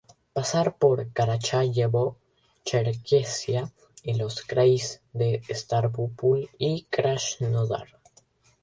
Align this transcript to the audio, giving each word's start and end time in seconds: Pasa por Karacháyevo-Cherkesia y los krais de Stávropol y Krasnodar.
Pasa 0.33 0.63
por 0.71 1.11
Karacháyevo-Cherkesia 1.13 3.71
y 4.01 4.15
los 4.15 4.41
krais 4.41 4.99
de 5.13 5.43
Stávropol 5.53 6.49
y 6.57 6.85
Krasnodar. 6.89 7.99